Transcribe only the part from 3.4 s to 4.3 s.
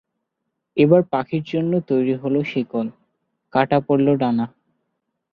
কাটা পড়ল